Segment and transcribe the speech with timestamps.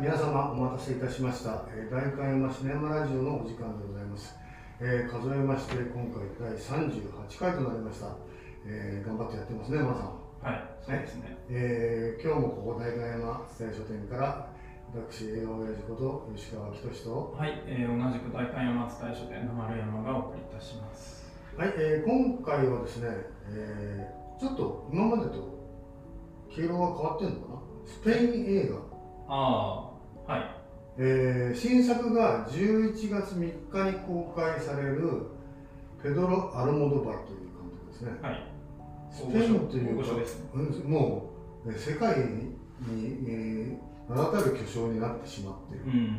[0.00, 4.36] 皆様お待たせいたしました、えー、大観山シネマラジオのお時間でございます、
[4.80, 8.06] えー数えまして今回第38回となりました、
[8.66, 10.06] えー頑張ってやってますねマナさん、
[10.42, 11.36] はい、そうですね。
[11.50, 14.50] えー今日もここ大観山伝え書店から
[14.94, 21.26] 私映画親父こと吉川仁とはい、えー同じく大観山伝え書店の丸山がお送りいたします。
[21.56, 23.08] はい、えー今回はですね、
[23.50, 25.58] えーちょっと今までと
[26.54, 27.58] 経路が変わってるのかな？
[27.84, 28.78] スペイン映画。
[29.28, 29.87] あ。
[30.98, 35.22] えー新作が11月3日に公開される
[36.02, 38.10] ペドロ・アルモドバルという監督ですね。
[38.20, 38.52] はい。
[39.10, 40.22] スペインというかね。
[40.54, 40.58] う
[40.88, 41.30] んも
[41.66, 42.56] うえー世界に、
[43.26, 46.18] えー名だたる巨匠になってしまっているうん。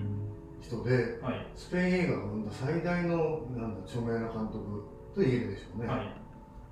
[0.62, 1.48] 人で、はい。
[1.56, 4.84] スペイン映画が生んだ最大のなんだ著名な監督
[5.16, 5.88] と言えるでしょうね。
[5.88, 6.22] はい。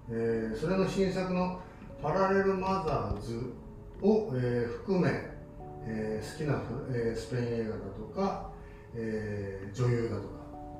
[0.09, 1.59] えーそれの新作の
[2.01, 3.53] 「パラレル・マザーズ
[4.01, 5.09] を」えー含め、
[5.87, 8.49] えー好きな、えースペイン映画だとか、
[8.93, 10.21] えー女優だと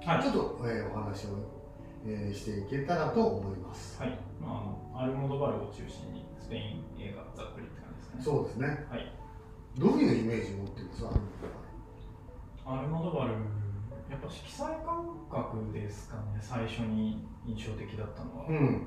[0.06, 1.30] か、はいちょっと、えーお話を、
[2.06, 4.00] えーしていけたらと思います。
[4.02, 4.20] はい。
[4.42, 8.22] まああの、アルモドバルを中心にスペイン映画ざっくりって感じですね。
[8.24, 8.86] そうですね。
[8.90, 9.12] はい。
[9.78, 11.12] どういうイメージを持ってるんですか
[12.66, 13.32] アルモドバル、
[14.10, 18.46] やっぱ色彩感覚ですかね、最初に印象的だったのは。
[18.48, 18.82] うんうん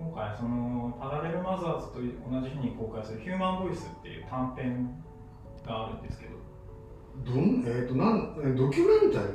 [0.00, 5.04] 今回そのパラレルマザーズと同じ日に公開する「ヒューマンボイス」っていう短編
[5.66, 6.40] があるんですけど。
[7.22, 9.30] どん、えー、となんえードキュメンタリー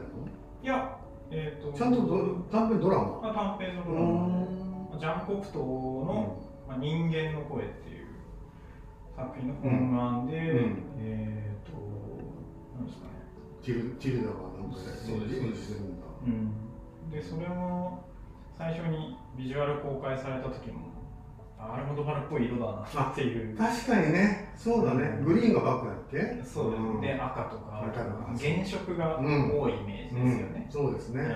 [0.64, 0.98] いや
[1.30, 1.68] えっ、と。
[1.68, 3.04] なのちゃんとど短編ドラマ？
[3.04, 8.08] まあ短編のうドラマジャン・コプトの、まあ、人間の声っていう
[9.16, 10.84] 作品の本案で、うん。
[10.98, 11.78] えっ、と
[12.76, 13.12] なんですかね、
[13.62, 16.06] ティルティルダがなんかそうです演じてるんだ。
[16.26, 18.04] うん、でそれも
[18.58, 20.94] 最初にビジュアル公開された時も
[21.58, 23.58] あアルモドバルっぽい色だなっていう。
[23.58, 25.22] 確かにね、そうだね。
[25.24, 26.44] グリーンがバックだっけ？
[26.44, 27.02] そうです、ん。
[27.02, 31.28] で赤とか原色が多いイメージですよね、そうですね、うん。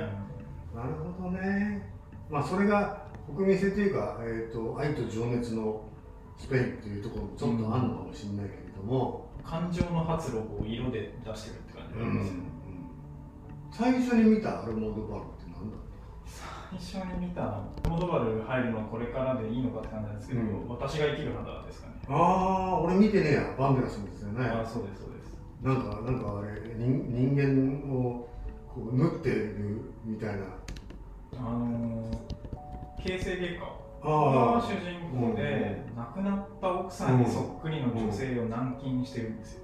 [0.80, 1.90] なるほどね。
[2.30, 5.82] まあそれが国民性というか、えー、と愛と情熱の
[6.38, 12.44] スペインというところもちょっとあるのかもしれないけれども、感情の発露を色で出してるって感じうなんんですよね、
[13.72, 15.24] 最初に見たアルモードバル
[16.78, 20.70] 最初に見たモドバル入るのこれからでいいのかって感じなんですけど、うん。
[20.70, 23.56] 私が生きる肌ですかね、たああ俺見てねえや。
[23.58, 24.46] バンデラスですよね。
[24.46, 25.34] あそうですそうです。
[25.64, 28.28] なんかなんかあれ人人間を
[28.68, 30.44] こう縫ってるみたいな。
[31.38, 33.80] あのー、形成外科。
[34.02, 39.64] あが主人公で、亡くなった奥さんにそっくりの女性を軟禁してるんですよ、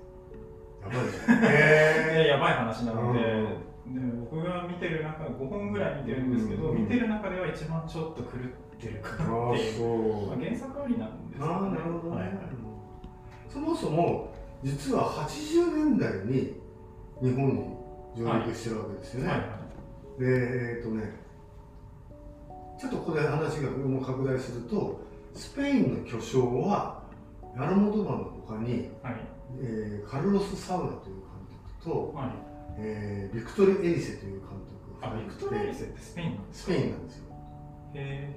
[0.84, 1.40] やばいですね。
[1.48, 3.48] へでやばい話なので,、うん
[3.94, 4.02] で
[4.32, 10.28] 僕が見てる中5本ぐらい見てるんですけど、うん見てる中では一番ちょっと狂ってるかなっていう、そう。
[10.28, 12.28] まあ、原作ありなんですけああなるほどね、はい。
[12.28, 12.38] はい
[13.48, 16.60] そもそも実は80年代に
[17.22, 17.78] 日本に
[18.18, 19.40] 上陸してるわけですよね、はい。
[19.40, 19.50] はい
[20.20, 21.14] でえっ、とね
[22.80, 25.02] ちょっとここで話がもう拡大すると
[25.34, 27.04] スペインの巨匠は
[27.56, 29.16] ヤルモドバの他に、はい。
[29.62, 31.26] えーカルロス・サウラという監
[31.80, 32.45] 督と、はい
[32.78, 34.50] えービクトル・エリセという監
[34.88, 37.26] 督があビクトリアリセってスペインなんですスペインなんですよ。
[37.94, 38.30] へ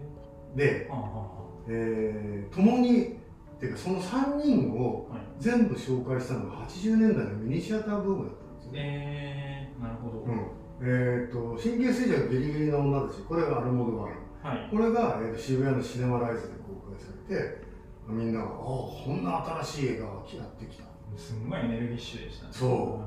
[0.57, 1.31] でえ、あああ
[1.69, 3.19] えー共に
[3.57, 8.73] っていうかその3人を全部紹介したのが80年代のミニシアターブームだったんですよ。
[8.73, 8.79] ね。
[8.79, 10.41] えー、なるほど、うん。
[10.81, 14.69] えー、と神経衰弱ギリギリの女たちこれがアルモドバルはい。
[14.71, 17.69] これが、えーと渋谷のシネマライズで公開されて
[18.09, 20.85] みんなが「ああこんな新しい映画がやってきた」
[21.17, 22.53] すんごいエネルギッシュでしたね。
[22.53, 23.03] そ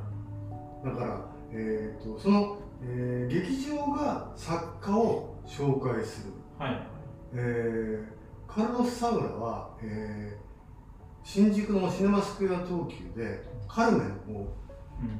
[0.83, 6.87] だから、えー、とその、えー劇場が作家を紹介する、はい。
[7.33, 8.21] えー
[8.53, 10.41] カルロス・サウラは、えー
[11.23, 14.47] 新宿のシネマスクエア東急で「カルメンを」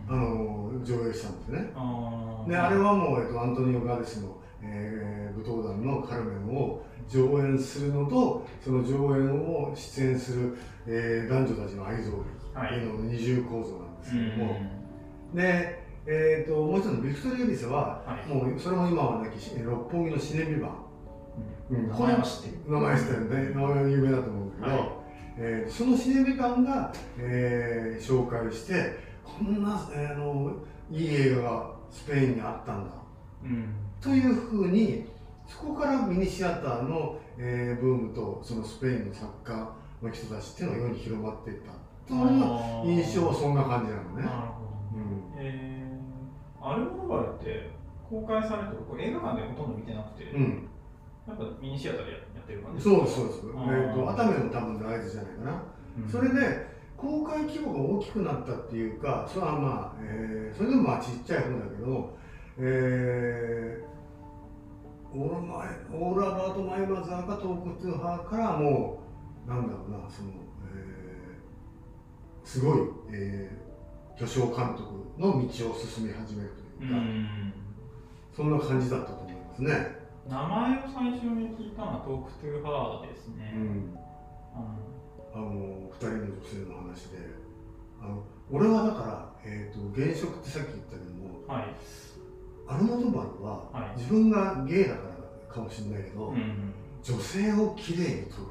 [0.10, 0.16] うん。
[0.16, 1.72] あの上映したんですね。
[1.76, 2.50] あー。
[2.50, 10.58] であれはもう、えっと、アントニオ・ガデスの、えー舞踏団の「カルメン」を上演するのとその上演を出演する、
[10.88, 14.56] えー男女たちの愛憎劇っていうのの二重構造なんですけども、
[15.34, 18.28] で、えー、ともう一つのビクトリー・エリセははい。
[18.28, 20.72] もうそれも今はなきし六本木のシネビバン
[21.70, 21.78] うん。
[21.84, 22.74] うん名前は知ってる。
[22.74, 23.50] 名前してるね。
[23.56, 24.90] 名前は有名だと思うけど、はい。
[25.38, 30.54] えーそのシネビバンが、えー紹介してこんな、えーあの
[30.92, 32.92] いい映画がスペインにあったんだ。
[33.44, 33.74] うん。
[34.02, 35.08] というふうに
[35.48, 41.72] そこからミニシアターの、えーブームとそのスペインの作家の人たちっていうのが世に広まっていった。
[42.08, 44.61] という印象はそんな感じなのね。
[45.02, 45.46] うん。
[45.46, 47.70] えー、アルモドバルって
[48.10, 50.70] 公開されて僕映画館でほとんど見てなくて、うん、
[51.28, 53.40] やっぱミニシアターでやってる感じそうですそうです。
[53.46, 53.92] えあー。
[53.92, 55.64] っ、と熱海も多分大豆じゃないかな。
[55.98, 56.10] うん。
[56.10, 56.72] それで
[57.02, 62.16] 公開規模が大きくなったっていうかそれはまあ、えー、それでもまあちっちゃい方だけど、
[62.60, 69.02] えー、オーラマイオールアバウト・マイマザーがトークトゥーハーからも
[69.48, 70.30] うなんだろうなその、
[70.76, 72.80] えー、すごい、
[73.12, 73.71] えー、
[74.22, 74.84] 巨匠監督
[75.18, 79.98] の道を進み始めるというか、うそんな感じだったと思いますね。
[80.30, 83.52] 名前を最初に聞いたのはトークトゥーハーですね。
[83.56, 83.98] うん、
[85.34, 87.18] あの2人の女性の話で。
[88.00, 91.76] あの俺はだから、えーと、現職ってさっき言ったけども、はい、
[92.68, 95.02] アルモドバルは、はい、自分がゲイだか
[95.50, 98.48] らかもしれないけど、うん、女性をきれいに撮る。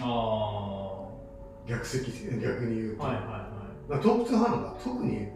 [0.00, 1.08] あ
[1.66, 2.10] 逆席
[2.42, 3.43] 逆に言うと、はいはい
[3.88, 5.28] はい、トークトゥーハーのが特に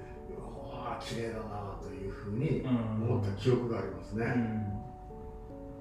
[0.73, 4.25] ああ綺麗だなというふうに思った記憶がありますね。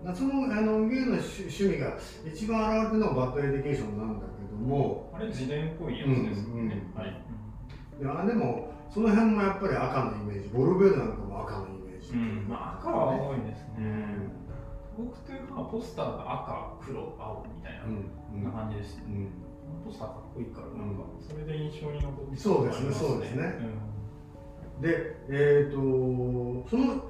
[0.06, 0.16] うん。
[0.16, 7.22] そのあのゲイの趣味が一番現れてるのはバッドエデュケーションなんだけどもあれ自伝っぽいやつですよね、うんうん、はい。
[8.00, 12.48] いやでもその辺もやっぱり赤のイメージボルベルなんかも赤のイメージ、うん。
[12.48, 14.38] まあ、赤は多いですね、
[14.98, 17.74] 僕というかポスターが赤黒青みたい
[18.44, 19.28] な,、感じですね、
[19.86, 21.04] ポスターかっこいいからなんか。
[21.28, 23.54] それで印象に残って、ね、そうですねそうですね、
[24.81, 27.04] でえっ、ー、とその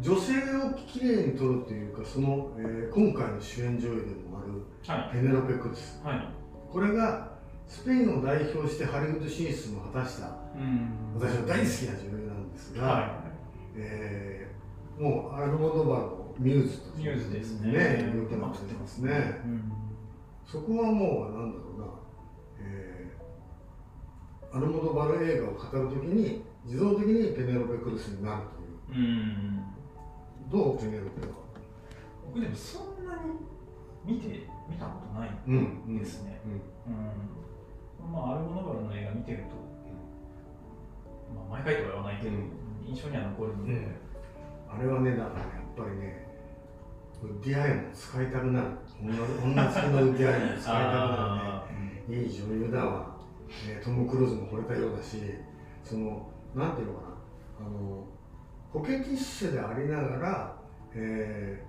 [0.00, 6.28] 女性をきれいに撮るというかその、えー、今回の主演女優でもある、ペネロペ・クルス、はい、
[6.72, 7.30] これが
[7.66, 13.10] スペインを代表してハリウッド進出も果たした、うん、私の大好きな女優なんですが、はい、
[13.76, 17.72] えー、もうアルモドバのミューズとミューズですね。
[17.72, 19.72] ねよくなってますね、うん、
[20.46, 21.86] そこはもうなんだろうな、
[22.60, 28.42] えー、アルモドバル映画を語るときに自動的にペネロペ・クルスになる
[28.88, 29.64] という、うん。
[30.50, 31.32] どう決めるけど
[32.26, 33.38] 僕でもそんなに
[34.04, 35.30] 見て見たことない
[35.98, 39.44] ですね、うん、うん、まあアルモドバルの映画見てると、
[41.34, 42.36] まあ、毎回とは言わないけど、
[42.84, 43.86] 印象には残るので、
[44.68, 46.26] あれはねだからやっぱりね
[47.42, 48.68] ウディアレンも使いたくなる
[49.02, 51.64] 女好きのウッディアレンも使いたくな
[52.08, 52.22] るね。
[52.22, 53.16] いい女優だわ、
[53.66, 55.16] ね、トム・クルーズも惚れたようだし
[55.84, 57.10] そのなんていうのかな。
[57.60, 58.06] あの
[58.72, 60.56] コケティッシュでありながら、
[60.94, 61.64] え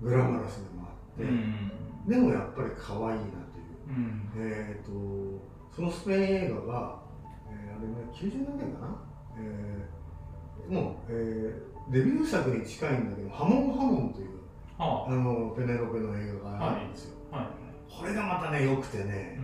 [0.00, 1.70] ー、グラマラスでもあって、うん、
[2.06, 5.42] でもやっぱり可愛いなという、うん、えーと、
[5.74, 7.02] そのスペイン映画が、
[7.50, 9.02] えー、あれね90年代かな、
[9.38, 14.41] えー、もう、えー、デビュー作に近いんだけど「ハモンハモン」という、は
[14.82, 15.10] あ、あ。
[15.10, 17.42] のペネロペの映画があるんですよ、はい。
[17.42, 17.52] はい、
[18.00, 19.38] これがまたねよくてね、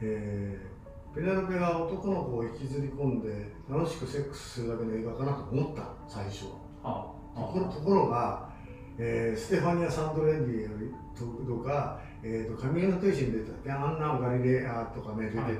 [0.00, 0.76] えー
[1.16, 6.44] ペネロペが男の子を引きずり込んで楽しくセックスするだけの映画かなと思った最初
[6.82, 8.50] は、ところところが、
[8.98, 15.54] えー、ステファニア・サンドレンディとか、えーと、神の天使に出てたアンナ・ガリレアとかね出てて、はい、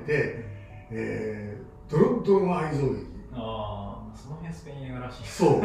[0.91, 3.05] えー、ドロッドの愛憎劇。
[3.33, 5.23] ああその辺スペイン映画らしい。
[5.25, 5.61] そう。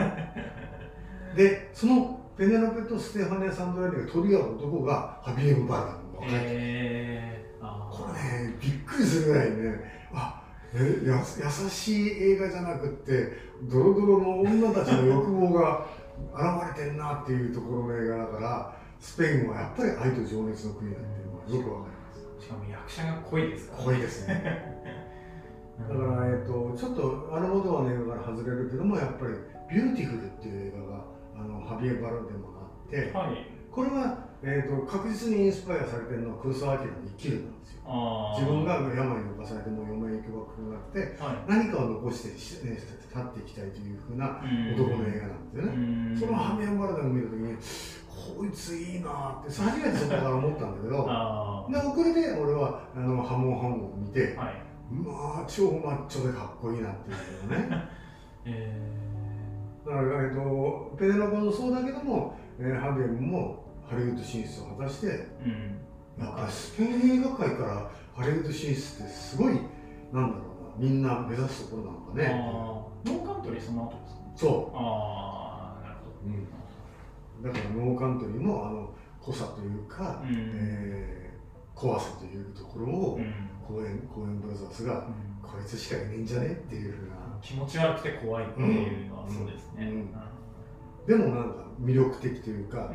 [1.36, 7.90] でそのペネロペとステファニア・サンドレンディが取り合う男がハビエム・バルダの若い、えー。
[7.90, 10.42] これねびっくりするぐらいねあ
[10.74, 13.32] えや優しい映画じゃなくって
[13.70, 15.86] ドロドロの女たちの欲望が
[16.32, 22.46] 現れてんなっていうところの映画だからスペインはやっぱり愛と情熱の国だっていうのはよくわかります。
[22.46, 24.82] しかも役者が濃いですから、ね、濃いですね。
[25.88, 29.32] だから、えーと、ちょっとアルモドバルの映画から外れるけどもやっぱり
[29.68, 30.91] 「ビューティフル」っていう映画が
[31.42, 37.82] あのハビエル・バルデムであって、はい、これは、えーと、確実にインスパイアされてるのは黒澤明の「生きる」なんですよ。
[38.38, 42.86] 自分が病に侵されても嫁影響が来なくて、はい、何かを残して、ね、立
[43.18, 44.38] っていきたいというふうな
[44.78, 46.16] 男の映画なんですよね。
[46.20, 47.56] そのハミアン・バラダを見た時に
[48.38, 51.02] こいついいなって初めてそこから思ったんだけど
[51.70, 57.88] で遅れて俺はあのハモンハモンを見て、はい、まあ超マッチョでかっこいいなっていうのね、
[58.46, 59.11] えー、
[59.86, 65.78] だから、えっと、ペネロコもそうだけども、えー、ハビエムもハリウッド進出を果たして、うん。
[66.16, 69.54] なんかスペイン映画界からハリウッド進出ってすごい
[70.12, 70.44] なんだろ
[70.78, 72.28] うなみんな目指すところなのかね。
[73.04, 74.20] ノーカントリーその後ですか？
[74.36, 74.76] そう。
[74.76, 83.11] ああなるほど、うん、だからノーカントリーもあの濃さというか、うん、えー、怖さというところを、
[84.02, 87.16] うん、公園公園ブラザーズが、うん、こいつしかいねえんじゃねっていうふうな。
[87.42, 90.04] 気持ち悪くて怖いっていうのはそうですね、
[91.06, 92.92] でもなんか魅力的というか、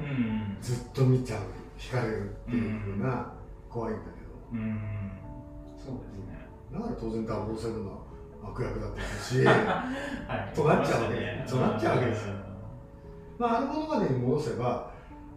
[0.61, 1.41] ずっと見ちゃう
[1.77, 3.33] 惹かれるっていうふうな
[3.69, 4.15] 怖いんだけど、
[4.53, 4.79] うん、
[5.77, 6.47] そうですね。
[6.71, 8.07] だから当然ダブルオーセブンの
[8.43, 9.53] 悪役だったし、は
[10.53, 12.33] い、となっちゃうわけ、ね、となっちゃうわけですよ、
[13.37, 14.91] まあ、あの物語に戻せば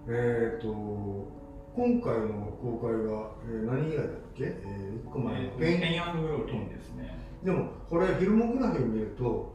[0.08, 1.39] えっ、ー、と
[1.80, 4.06] 今回の公開が、えー、何以来だっ
[4.36, 5.50] け、えー、1個前の。
[5.52, 9.54] ペイン、ペイングローリーですね、でもこれフィルモグラフィー見ると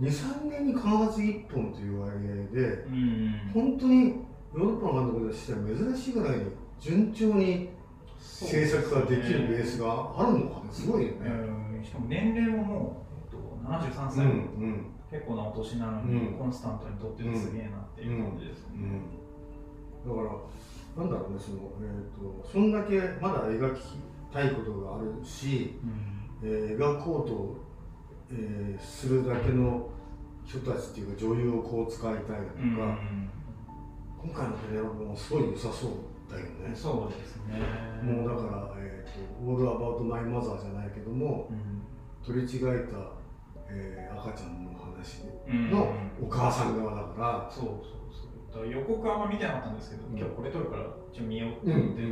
[0.00, 6.44] 23年に必ず1本という割合で、うん、本当にヨーロッパの監督としては珍しいぐらいに
[6.80, 7.70] 順調に
[8.18, 10.72] 制作ができるベースがあるのかね？
[10.72, 14.34] すごいよね、しかも年齢ももう、えっと、73歳、うんう
[14.66, 19.02] ん、結構なお年なのに、コンスタントにとってすげえなっていう感じですね、
[20.04, 20.30] だから
[20.98, 23.82] なんだろうねその、えーと、そんだけまだ描き
[24.32, 25.78] たいことがあるし、
[26.42, 27.56] うん、えー、描こうと、
[28.32, 29.88] えー、するだけの
[30.44, 33.30] 人たちっていうか女優をこう使いたいだとか、うん、
[34.18, 35.90] 今回のペネロペもすごい良さそう
[36.28, 36.74] だよね。
[36.74, 37.62] そうですね。
[38.02, 41.82] もうだから、えーと「オールアバウト・マイ・マザー」じゃないけども、うん、
[42.26, 42.96] 取り違えた、
[43.70, 45.24] えー、赤ちゃんの話
[45.70, 48.27] のお母さん側だから、そうそう
[48.66, 52.02] 予告はあんま見てなかったんですけど、今日これ撮るからちょっと見ようって思って、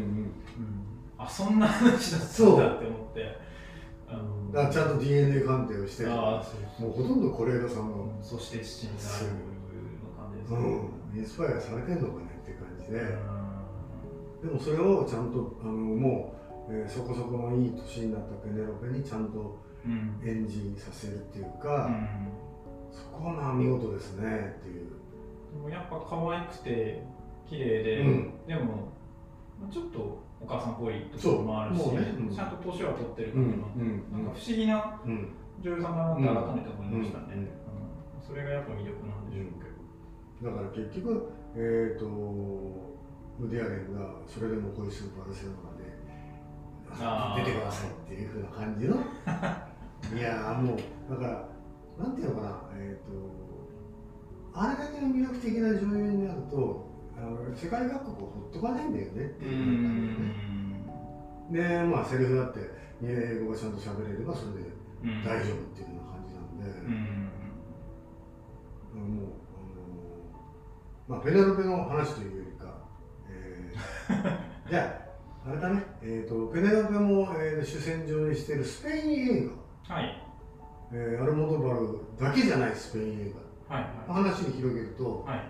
[1.18, 3.46] あそんな話だったんだって思って。
[4.08, 6.40] あのだちゃんと DNA 鑑定をしてあ
[6.78, 9.34] もうほとんど是枝さんの、そして七になる
[9.98, 10.56] の感じですう
[11.16, 13.00] ん、インスパイアされてんのかねって感じで、
[14.44, 16.34] でもそれをちゃんとあのも
[16.68, 19.58] う、えー、そこそこのいい年になったペネロペにちゃんと
[20.24, 22.28] 演じさせるっていうか、うん、
[22.92, 24.95] そこはまあ見事ですねっていう
[25.56, 27.02] もやっぱ可愛くて
[27.48, 28.92] 綺麗で、うん、でも
[29.70, 35.00] ちょっとお母さんっぽいところもあるし、ねうん、ちゃんと年は取ってる感じの、うん、なんか不思議な
[35.62, 37.48] 女優さんだなって改めて思いましたね、
[38.26, 42.06] それがやっぱ魅力なんでしょうけど、だから結局えっ、ー、と
[43.40, 45.96] ウディアレンがそれでも恋するバルセロナで
[47.44, 48.96] 出てくださいっていうふうな感じの。
[50.14, 50.78] いやもう
[51.10, 51.48] だから
[51.98, 53.45] なんていうのかなえっ、ー、と
[54.58, 56.86] あれだけの魅力的な女優になると
[57.16, 59.24] あの世界各国をほっとかないんだよね。
[59.24, 60.00] っていう感
[61.50, 62.60] じでねでまあセリフだって
[63.02, 64.70] 英語がちゃんと喋れればそれで
[65.24, 66.64] 大丈夫っていうような感じなんで、
[68.94, 69.26] うん、もう
[71.08, 72.74] あのまあペネロペの話というよりか、
[73.28, 75.06] えー、 じゃあ
[75.48, 79.12] あれだね、えーと、ペネロペも、えー、主戦場にしているスペイン
[79.44, 79.50] 映
[79.88, 80.22] 画、はい。
[80.92, 85.40] えー、アルモドバルだけじゃないスペイン映画話に広げると、はい、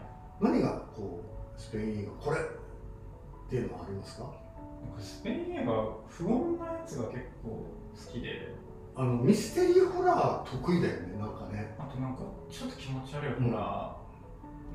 [0.40, 1.20] 何がこ
[1.56, 2.42] うスペイン映画これっ
[3.50, 4.30] ていうのはありますか？
[4.98, 5.72] スペイン映画
[6.08, 8.54] 不穏なやつが結構好きで。
[8.98, 11.76] あのミステリーホラー得意だよねなんかね。
[11.78, 13.94] あとなんかちょっと気持ち悪いホラ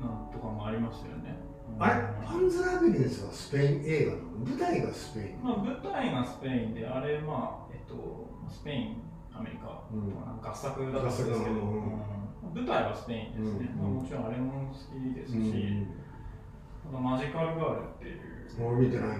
[0.00, 1.34] なんとかもありますよね、
[1.76, 4.28] うん、あれパンズ・ラビリンスはスペイン映画なの？
[4.46, 9.02] 舞台がスペイン、まあ、舞台がスペインであれまあえっとスペイン
[9.34, 12.21] アメリカ、うん、合作だったんですけど、うん
[12.54, 18.60] 舞台はスペインですね、うん、まあ、もちろんあれも好きですし、うん、マジカルガールっていう。
[18.60, 19.16] もう見てないんだ。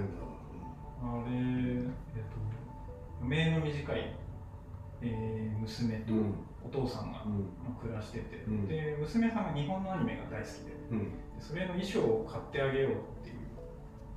[1.02, 2.22] あれ、えっ
[3.20, 4.14] と、名の短い、
[5.00, 6.12] えー、娘と
[6.64, 13.36] お父さんが、まあ、暮らしてて、うん、で娘さんが日本のアニメが大好きで,、でそれの衣装を買ってあげようっていう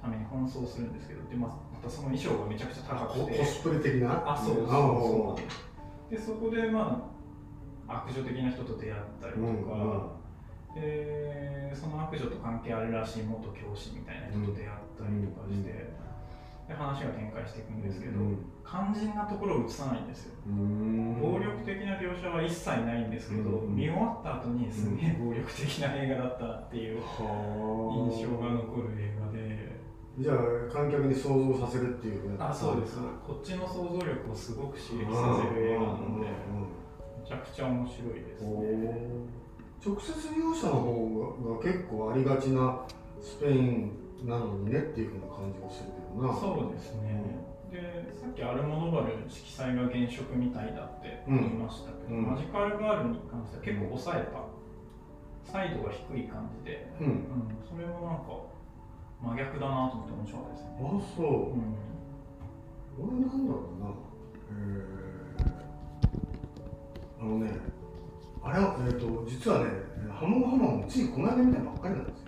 [0.02, 1.24] ために奔走するんですけど。
[1.30, 3.40] で、ままたその衣装がめちゃくちゃ高くて。
[3.40, 4.22] コスプレ的な？
[4.32, 5.40] あそうそうそ
[6.10, 6.12] う。
[6.14, 7.15] でそこでまあ
[7.88, 9.46] 悪女的な人と出会ったりとか、
[10.76, 15.94] うん、でその悪女と関係あるらしい元教師みたいな人と出会ったりとかして、
[16.68, 18.20] で話が展開していくんですけど、
[18.66, 20.34] 肝心なところを映さないんですよ、
[21.22, 29.76] 暴力的な描写は一切ないんですけど、見終わった後にすげえ暴力的な映画だったっていう印象が残る映画で。
[30.18, 30.38] じゃあ
[30.72, 32.98] 観客に想像させるっていうあそうです。
[33.28, 36.28] こっちの想像力をすごく刺激させる映画なので、
[37.26, 39.36] ちゃくちゃ面白いですね。
[39.84, 42.82] 直接描写の方が結構ありがちな
[43.22, 43.92] スペイン
[44.26, 46.34] なのにねっていうふうな感じがするけどな。
[46.34, 47.22] そうですね、
[47.72, 58.38] でさっきアルモドバル色彩が原色みたいだって言いましたけど、うん、マジカルガールに関しては結構抑えた、サイドが低い感じで、うん、うん、それもなんか
[59.22, 60.70] 真逆だなと思って面白かったですね。
[60.82, 61.54] あそう、
[63.02, 63.90] うん、俺なんだろうな。
[64.50, 65.05] えー
[67.26, 67.50] あのね、
[68.44, 69.66] あれは、えーと、実はね、
[70.14, 72.28] ハモハマもついこの間見たばっかりなんですよ。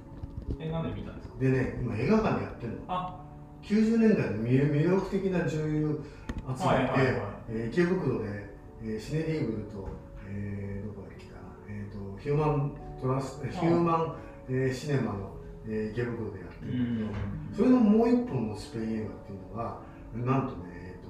[0.59, 1.35] え、なんで見たんですか？
[1.39, 2.79] でね、今映画館でやってるの。
[2.87, 3.23] あ。
[3.61, 6.01] 90年代の魅力的な女優
[6.33, 7.13] 集めて、はいはいはい、
[7.49, 9.87] えー、池袋で、えー、シネリーブルと、
[10.27, 11.39] えー、どこだっけかな、
[11.69, 14.15] えーと、ヒューマントラス、ヒューマン、
[14.49, 15.37] えー、シネマの、
[15.67, 16.73] えー、池袋でやってる。
[16.73, 17.11] ん。
[17.11, 19.79] だけど、それのもう一本のスペイン映画っていうのが、
[20.15, 21.09] なんとね、えーと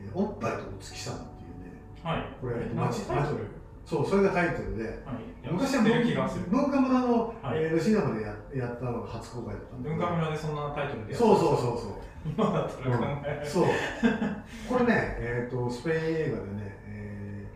[0.00, 1.31] えー、おっぱいとお月さん
[2.02, 3.46] はい、これマジタイトル？
[3.84, 7.58] そうそれがタイトルで、はい、昔は文化村の、はい。
[7.58, 11.92] えー、吉永でややったのが初公開だった文化村でそんなタイトルでそうそうそうそう。
[12.24, 13.66] 今だったら考え、うん、そう。
[14.68, 17.46] これね、えーと、スペイン映画でね、え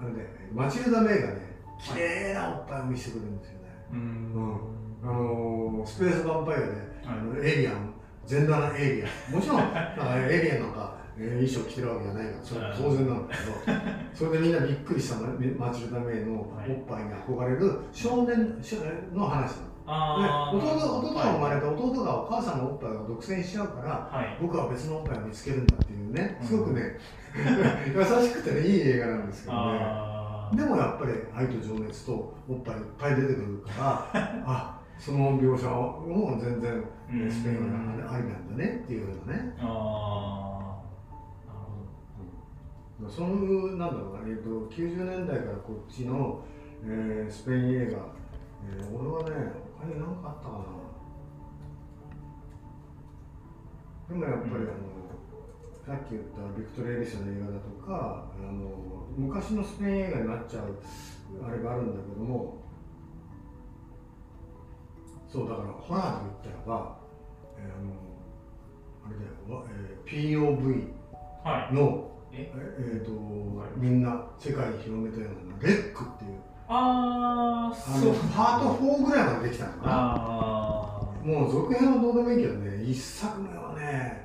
[0.00, 4.60] ー、あれねマチルダ・メイがね綺麗なおっぱいを見せてくれるんですよね、うん、
[5.02, 6.74] あのー、スペースヴァンパイアで、はい、
[7.06, 7.92] あのエイリアン
[8.26, 9.06] 全裸なエイリア。
[9.30, 9.56] ンもちろん。
[9.58, 13.78] なんかエイリアンなんかえー、衣装着てるわけじゃないからそれは当然なんだけど
[14.12, 15.16] それでみんなびっくりした
[15.56, 16.46] マチルダ・メイのおっ
[16.86, 18.60] ぱいに憧れる少年
[19.14, 19.76] の話なの。
[19.86, 26.38] で弟弟が生まれた弟がお母さんのおっぱいを独占しちゃうから、はい、僕は別のおっぱいを見つけるんだっていうね。
[26.42, 26.98] すごくね、
[27.94, 29.80] 優しくてねいい映画なんですけどね。
[30.54, 33.70] でもやっぱり愛と情熱とおっぱいいっぱい出てくるか
[34.14, 36.84] ら あその描写も全然
[37.30, 39.54] スペインはありなんだねっていうようなね。
[39.58, 40.36] あ
[43.08, 43.28] その
[43.76, 46.40] なんだろうな、えーと、90年代からこっちの、
[46.82, 47.98] えー、スペイン映画、
[48.64, 50.76] えー、俺はね他に何かあったかな。
[54.08, 54.96] でもやっぱり、あの
[55.84, 60.74] さっき言ったビクトリア・エリスの映画だとかあの昔のスペイン映画になっちゃう
[61.46, 62.65] あれがあるんだけども
[65.28, 66.96] そうだからホラーで言ったらば、
[67.58, 67.92] えー、あの
[69.04, 70.92] あれだよ、えー、POV
[71.74, 72.06] の、はい。
[72.32, 72.52] え？
[72.78, 73.10] えーと、
[73.76, 76.38] みんな世界に広めたようなレックっていう。
[76.68, 78.14] ああそう。
[78.34, 80.96] パート4ぐらいまでできたのかな。
[81.26, 84.24] もう続編はどうでもいいけどね一作目はね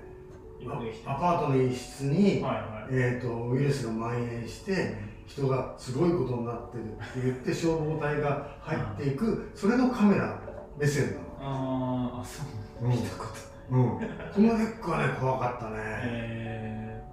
[1.05, 10.40] アパートの一室に、はいはい、えーと、ウイルスが蔓延して人がすごいことになってるって言って消防隊が入っていくそれのカメラ
[10.77, 11.21] 目線なの。
[11.43, 12.43] ああそ
[12.83, 13.25] う、見たこ
[13.69, 17.03] とない、うん、このレックはね怖かったね、え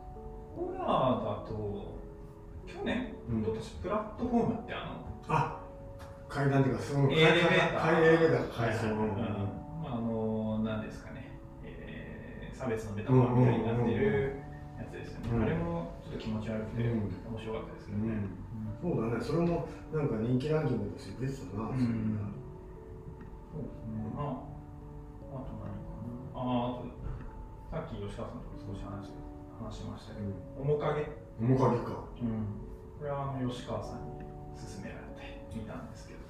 [0.55, 0.57] ー。
[0.57, 0.85] ホラー
[1.25, 1.99] だと
[2.67, 5.61] 去年、うん、プラットフォームってあのあ
[6.29, 7.99] 階段っていうかそのエレベーター。
[7.99, 14.37] エレベーター階層あの何ですかね、えー、差別のメタファーみたいになってる
[14.79, 18.15] やつですよね、うん、あれもちょっと気持ち悪くて、面白かったですけどね、
[18.83, 19.25] そうだね。
[19.25, 22.19] それもなんか人気ランキングとして出てたな、うん、
[23.59, 24.07] そうですね。
[24.15, 24.39] あ
[25.35, 26.39] あと何かな？
[26.39, 26.87] ああと
[27.67, 29.11] さっき吉川さんと少し話
[29.59, 30.31] 話しましたけど、
[30.63, 31.03] 面影。
[31.43, 32.55] 面影か、うん、
[32.99, 34.23] これはあの吉川さんに
[34.55, 36.21] 勧められて見たんですけど。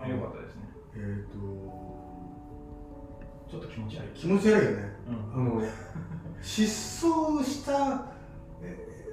[0.00, 0.62] あよかったですね。
[0.96, 1.36] えっ、ー、と
[3.50, 4.08] ちょっと気持ち悪い。
[4.14, 4.96] 気持ち悪いよね、
[5.36, 5.62] うん、あの
[6.40, 8.06] 失踪した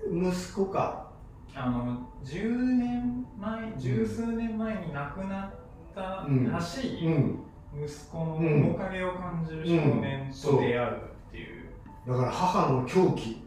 [0.07, 1.11] 息子か。
[1.57, 5.51] あの10年前十数年前に亡くなっ
[5.95, 6.25] た
[6.57, 11.69] らしい息子の面影を感じる少年と出会うっていう、
[12.07, 13.41] だから母の狂気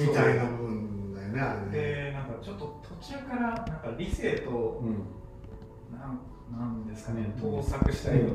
[0.00, 2.26] みたいな部分だよねあれねでなん。
[2.26, 3.54] かちょっと途中からなん。
[3.64, 6.18] か理性と、うん、なん。
[6.50, 6.86] なん。
[6.86, 8.30] ですかね、盗作したりみ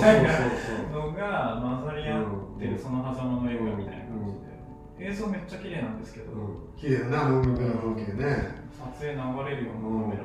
[0.00, 0.30] たいな
[0.92, 4.32] のが混ざり合ってるその狭間の映画みたいな感
[4.98, 6.00] じで、映像めっちゃ綺麗なん。
[6.00, 6.26] ですけど、
[6.76, 10.22] 綺麗だな海辺の風景ね撮影流れるようなカメラ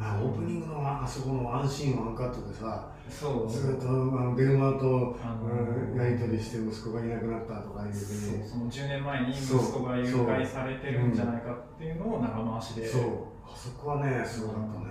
[0.00, 3.50] あオープニングのあそこのワンシーンワンカットでさそう。
[3.50, 8.48] ずっとあの電話と、あのやり取りして息子がいなくなったとかいうふうに。
[8.48, 12.86] その10年前に息子が誘拐されてるんじゃないかっていうのを長回しで。
[12.86, 13.02] そう。
[13.46, 14.86] あそこはねすごかったね、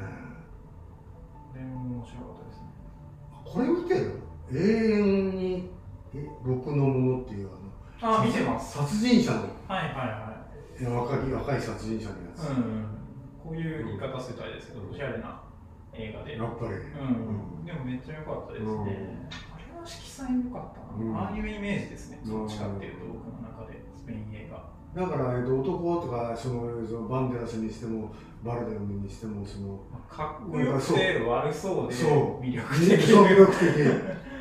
[1.53, 2.63] でも面白かったですね。
[3.45, 4.19] これ見てる？
[4.51, 4.55] 永
[4.99, 5.69] 遠に
[6.15, 7.49] え僕のものっていう
[8.01, 8.77] あのあ見てます。
[8.79, 9.41] 殺人者の。
[9.67, 10.33] はいはいは
[10.81, 10.85] い。
[10.85, 12.96] 若い若い殺人者のやつ、うん
[13.47, 15.39] こういう言い方するとあれですけど、おしゃれな
[15.93, 16.35] 映画で。
[16.35, 16.71] やっぱり。
[16.71, 17.63] うん。
[17.63, 19.29] でもめっちゃ良かったですね。
[19.47, 21.19] あれは色彩良かったな。
[21.19, 22.19] ああいうイメージですね。
[22.27, 24.77] どっちかっていうと、僕の中で、スペイン映画。
[24.97, 28.11] だから、えっと、男とかそのそのバンデラスにしても
[28.43, 29.79] バルデムにしてもその
[30.09, 33.67] かっこよくて悪そうで魅力的そう魅力的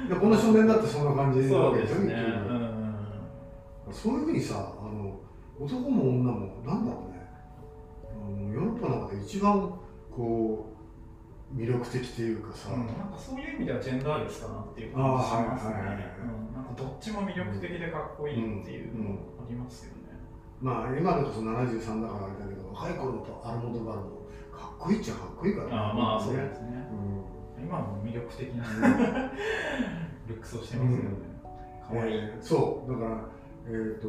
[0.09, 5.21] でこの少年だってそんな感じなわけですよね、うん、そういうふうにさあの
[5.61, 6.75] 男も女もな
[9.27, 9.75] 一番
[10.15, 10.73] こ
[11.53, 15.75] う魅力的というかさ、うん、なんかそういう意味ではジェンダーレスかなっていう感じしますね、
[16.55, 20.15] なんかどっちも魅力的でかっこいいっていうのありますよね、
[20.61, 24.07] まあ今でこそ73だからあれだけど若い頃とアルモドバルも
[24.53, 25.73] かっこいいっちゃかっこいいからね。
[25.75, 26.87] あまあそうですね、
[27.59, 28.65] うん、今も魅力的な
[30.29, 31.05] ルックスをしてますよね、
[31.89, 33.37] かわいい、えー、そうだから
[33.69, 34.09] えーと、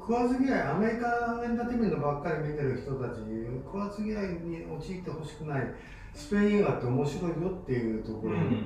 [0.00, 3.20] 食わず嫌いアメリカエンターテインメントばっかり見てる人たち
[3.64, 5.74] 食わず嫌いに陥ってほしくない。
[6.14, 8.64] スペイン映画って面白いよっていうところに、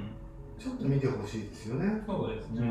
[0.58, 2.02] ちょっと見てほしいですよね。
[2.06, 2.62] そうですね、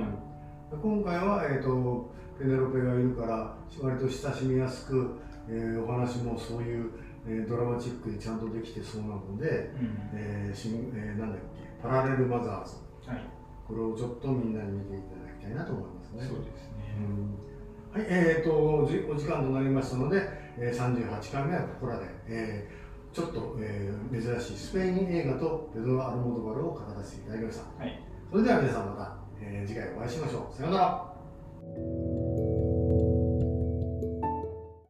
[0.71, 6.89] うん、今回は、えーと、ペネロペがいるから割と親しみやすく、えー、お話もそういう
[7.25, 11.45] えー、ドラマチックにちゃんとできてそうなので、うん、えーしんえー、なんだっけ
[11.81, 12.75] パラレルマザーズ、
[13.07, 13.23] はい、
[13.67, 16.23] これをちょっとみんなに見ていただきたいなと思いますね。
[16.27, 17.35] そうですね、うん、
[17.93, 20.27] はいえーと、お時間となりましたので、
[20.57, 27.83] えー、38回目はここらで、えー、ちょっと、えー、珍しいスペイン映画とペドロ・アルモドバルを語らせていただきました。
[27.83, 30.57] はい、それでは皆さんまた、えー、次回お会いしましょう。
[30.57, 32.22] さようなら。